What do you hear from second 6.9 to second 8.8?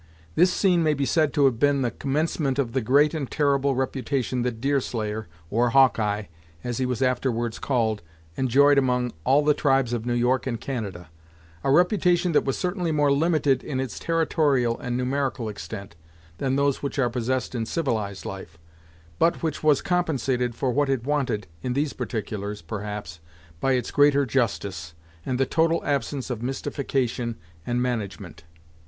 afterwards called, enjoyed